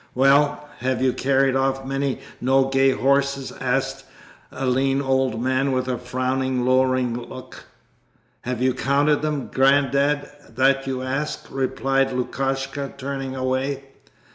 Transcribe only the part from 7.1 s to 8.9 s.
look. 'Have you